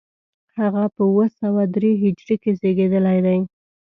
هغه 0.59 0.83
په 0.95 1.01
اوه 1.11 1.25
سوه 1.39 1.63
درې 1.75 1.91
هجري 2.01 2.35
کې 2.41 2.51
زېږېدلی 2.59 3.19
دی. 3.25 3.39